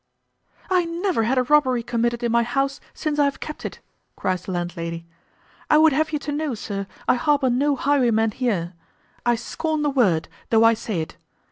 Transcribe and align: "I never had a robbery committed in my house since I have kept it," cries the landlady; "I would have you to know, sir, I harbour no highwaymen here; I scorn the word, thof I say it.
"I 0.71 0.85
never 0.85 1.25
had 1.25 1.37
a 1.37 1.43
robbery 1.43 1.83
committed 1.83 2.23
in 2.23 2.31
my 2.31 2.41
house 2.41 2.79
since 2.91 3.19
I 3.19 3.25
have 3.25 3.39
kept 3.39 3.65
it," 3.65 3.81
cries 4.15 4.41
the 4.45 4.51
landlady; 4.51 5.05
"I 5.69 5.77
would 5.77 5.93
have 5.93 6.11
you 6.11 6.17
to 6.17 6.31
know, 6.31 6.55
sir, 6.55 6.87
I 7.07 7.13
harbour 7.13 7.51
no 7.51 7.75
highwaymen 7.75 8.31
here; 8.31 8.73
I 9.27 9.35
scorn 9.35 9.83
the 9.83 9.91
word, 9.91 10.27
thof 10.49 10.63
I 10.63 10.73
say 10.73 11.01
it. 11.01 11.17